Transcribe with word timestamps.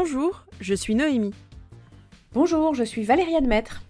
Bonjour, 0.00 0.44
je 0.60 0.74
suis 0.74 0.94
Noémie. 0.94 1.34
Bonjour, 2.32 2.72
je 2.72 2.84
suis 2.84 3.02
Valérie 3.02 3.34
Maître. 3.42 3.82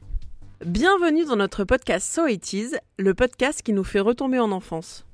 Bienvenue 0.64 1.26
dans 1.26 1.36
notre 1.36 1.64
podcast 1.64 2.10
So 2.10 2.26
It 2.26 2.50
Is, 2.54 2.76
le 2.96 3.12
podcast 3.12 3.60
qui 3.60 3.74
nous 3.74 3.84
fait 3.84 4.00
retomber 4.00 4.38
en 4.38 4.50
enfance. 4.50 5.04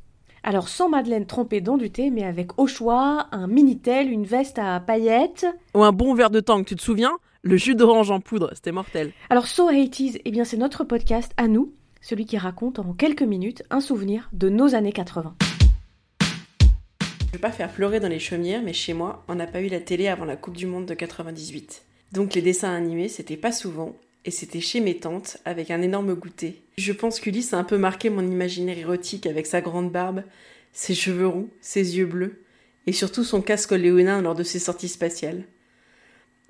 Alors 0.45 0.69
sans 0.69 0.89
Madeleine 0.89 1.27
trempée 1.27 1.61
dans 1.61 1.79
du 1.79 1.91
thé, 1.91 2.11
mais 2.11 2.23
avec 2.23 2.61
au 2.61 2.69
choix 2.69 3.27
un 3.33 3.49
Minitel, 3.49 4.09
une 4.09 4.25
veste 4.25 4.61
à 4.61 4.79
paillettes. 4.79 5.47
Ou 5.75 5.83
un 5.83 5.91
bon 5.91 6.15
verre 6.15 6.31
de 6.31 6.39
tank, 6.39 6.65
tu 6.65 6.77
te 6.77 6.83
souviens? 6.83 7.19
Le 7.43 7.57
jus 7.57 7.75
d'orange 7.75 8.13
en 8.13 8.21
poudre, 8.21 8.51
c'était 8.55 8.71
mortel. 8.71 9.13
Alors 9.31 9.49
So 9.49 9.73
It 9.73 9.99
Is, 9.99 10.21
eh 10.25 10.31
bien 10.31 10.45
c'est 10.45 10.59
notre 10.59 10.85
podcast 10.85 11.33
à 11.37 11.49
nous, 11.49 11.73
celui 12.03 12.25
qui 12.25 12.39
raconte 12.39 12.79
en 12.79 12.93
quelques 12.93 13.23
minutes 13.23 13.65
un 13.71 13.81
souvenir 13.81 14.31
de 14.33 14.49
nos 14.49 14.77
années 14.77 14.93
80. 14.93 15.35
Pas 17.41 17.51
faire 17.51 17.71
pleurer 17.71 18.01
dans 18.01 18.09
les 18.09 18.21
chaumières, 18.21 18.63
mais 18.63 18.73
chez 18.73 18.95
moi, 18.95 19.23
on 19.29 19.35
n'a 19.35 19.47
pas 19.47 19.61
eu 19.61 19.69
la 19.69 19.81
télé 19.81 20.09
avant 20.09 20.25
la 20.25 20.37
Coupe 20.37 20.57
du 20.57 20.67
Monde 20.67 20.87
de 20.87 20.95
98. 20.95 21.83
Donc 22.13 22.33
les 22.33 22.41
dessins 22.41 22.75
animés, 22.75 23.09
c'était 23.09 23.37
pas 23.37 23.53
souvent, 23.53 23.95
et 24.25 24.31
c'était 24.31 24.63
chez 24.63 24.81
mes 24.81 24.97
tantes, 24.97 25.37
avec 25.45 25.71
un 25.71 25.83
énorme 25.83 26.15
goûter. 26.15 26.63
Je 26.79 26.93
pense 26.93 27.21
qu'Ulysse 27.21 27.53
a 27.53 27.59
un 27.59 27.65
peu 27.65 27.77
marqué 27.77 28.09
mon 28.09 28.23
imaginaire 28.27 28.79
érotique 28.79 29.27
avec 29.27 29.47
sa 29.47 29.61
grande 29.61 29.93
barbe, 29.93 30.23
ses 30.73 30.95
cheveux 30.95 31.27
roux, 31.27 31.51
ses 31.61 31.99
yeux 31.99 32.07
bleus, 32.07 32.41
et 32.87 32.93
surtout 32.93 33.25
son 33.25 33.43
casque 33.43 33.73
léonin 33.73 34.23
lors 34.23 34.35
de 34.35 34.43
ses 34.43 34.59
sorties 34.59 34.89
spatiales. 34.89 35.45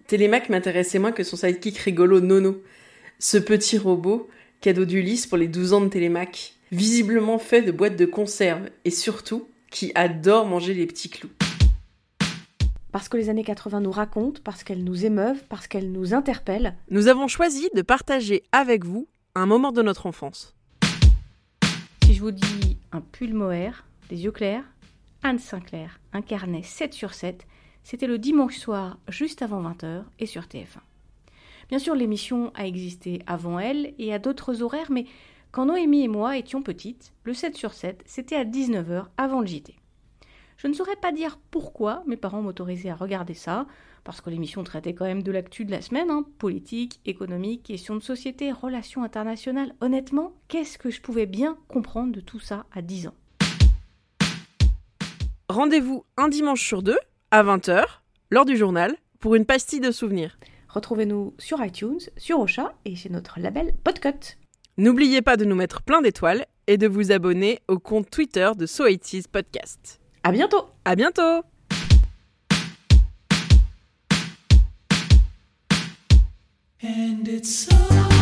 Télémac 0.07 0.49
m'intéressait 0.49 1.01
moins 1.01 1.13
que 1.13 1.25
son 1.25 1.37
sidekick 1.37 1.79
rigolo 1.79 2.21
Nono, 2.21 2.63
ce 3.19 3.39
petit 3.39 3.79
robot, 3.79 4.29
cadeau 4.61 4.85
d'Ulysse 4.85 5.27
pour 5.27 5.39
les 5.39 5.49
12 5.49 5.73
ans 5.73 5.81
de 5.81 5.89
Télémac, 5.89 6.55
visiblement 6.71 7.39
fait 7.39 7.63
de 7.63 7.73
boîtes 7.73 7.97
de 7.97 8.07
conserve, 8.07 8.69
et 8.85 8.91
surtout 8.91 9.49
qui 9.75 9.91
adore 9.97 10.47
manger 10.47 10.73
les 10.73 10.87
petits 10.87 11.11
clous. 11.11 11.33
Parce 12.93 13.09
que 13.09 13.17
les 13.17 13.29
années 13.29 13.43
80 13.43 13.81
nous 13.81 13.91
racontent, 13.91 14.41
parce 14.45 14.63
qu'elles 14.63 14.85
nous 14.85 15.05
émeuvent, 15.05 15.43
parce 15.49 15.67
qu'elles 15.67 15.91
nous 15.91 16.15
interpellent. 16.15 16.77
Nous 16.91 17.09
avons 17.09 17.27
choisi 17.27 17.69
de 17.75 17.83
partager 17.83 18.45
avec 18.53 18.85
vous 18.85 19.09
un 19.35 19.47
moment 19.47 19.73
de 19.73 19.83
notre 19.83 20.07
enfance. 20.07 20.55
Si 22.05 22.15
je 22.15 22.21
vous 22.21 22.31
dis 22.31 22.79
un 22.93 23.01
pull 23.01 23.35
mohair, 23.35 23.85
des 24.11 24.23
yeux 24.23 24.31
clairs, 24.31 24.63
Anne 25.25 25.41
Sinclair 25.41 25.99
incarnait 26.13 26.63
7 26.63 26.95
sur 26.95 27.13
7, 27.13 27.45
c'était 27.83 28.07
le 28.07 28.19
dimanche 28.19 28.59
soir, 28.59 28.99
juste 29.09 29.43
avant 29.43 29.61
20h, 29.61 30.05
et 30.21 30.27
sur 30.27 30.43
TF1. 30.43 30.79
Bien 31.69 31.81
sûr, 31.81 31.97
l'émission 31.97 32.53
a 32.55 32.65
existé 32.65 33.23
avant 33.27 33.59
elle 33.59 33.93
et 33.99 34.15
à 34.15 34.21
d'autres 34.21 34.63
horaires, 34.63 34.93
mais 34.93 35.07
quand 35.55 35.67
Noémie 35.67 36.03
et 36.03 36.09
moi 36.09 36.37
étions 36.37 36.63
petites, 36.63 37.13
le 37.23 37.33
7 37.33 37.57
sur 37.57 37.75
7, 37.75 38.03
c'était 38.07 38.35
à 38.35 38.45
19h 38.45 39.05
avant 39.17 39.41
le 39.41 39.47
JT. 39.47 39.77
Je 40.57 40.67
ne 40.67 40.73
saurais 40.73 40.97
pas 40.97 41.13
dire 41.13 41.39
pourquoi 41.53 42.03
mes 42.09 42.17
parents 42.17 42.43
m'autorisaient 42.43 42.91
à 42.91 42.97
regarder 42.97 43.35
ça, 43.35 43.69
parce 44.03 44.21
que 44.21 44.31
l'émission 44.31 44.65
traitait 44.65 44.95
quand 44.95 45.05
même 45.05 45.23
de 45.23 45.31
l'actu 45.31 45.65
de 45.65 45.71
la 45.71 45.81
semaine, 45.81 46.11
hein, 46.11 46.27
politique, 46.39 46.99
économique, 47.07 47.63
questions 47.63 47.95
de 47.95 48.03
société, 48.03 48.51
relations 48.51 49.05
internationales. 49.05 49.77
Honnêtement, 49.81 50.33
qu'est-ce 50.49 50.77
que 50.77 50.91
je 50.91 51.01
pouvais 51.01 51.27
bien 51.27 51.57
comprendre 51.69 52.11
de 52.11 52.21
tout 52.21 52.41
ça 52.41 52.67
à 52.73 52.83
10 52.83 53.07
ans? 53.07 53.15
Rendez-vous 55.49 56.05
un 56.17 56.27
dimanche 56.27 56.67
sur 56.67 56.83
deux, 56.83 56.99
à 57.31 57.45
20h, 57.45 57.85
lors 58.33 58.45
du 58.45 58.57
journal, 58.57 58.97
pour 59.21 59.37
une 59.37 59.47
pastille 59.47 59.79
de 59.79 59.93
souvenirs. 59.93 60.37
Retrouvez-nous 60.69 61.33
sur 61.39 61.65
iTunes, 61.65 62.01
sur 62.17 62.41
Ocha 62.41 62.75
et 62.85 62.97
chez 62.97 63.09
notre 63.09 63.39
label 63.39 63.73
Podcut. 63.85 64.37
N'oubliez 64.77 65.23
pas 65.23 65.37
de 65.37 65.45
nous 65.45 65.55
mettre 65.55 65.83
plein 65.83 66.03
d'étoiles 66.03 66.47
et 66.67 66.79
de 66.79 66.89
vous 66.89 67.13
abonner 67.13 67.61
au 67.69 67.79
compte 67.79 68.11
Twitter 68.11 68.51
de 68.57 68.67
So 68.67 68.85
Podcast. 69.31 70.01
À 70.25 70.33
bientôt 70.33 70.67
À 70.85 70.97
bientôt 70.97 71.43
And 76.83 77.29
it's 77.29 77.69
so 77.69 78.14